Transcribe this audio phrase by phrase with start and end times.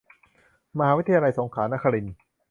[0.77, 2.15] มหาวิทยาลัยสงขลานครินทร์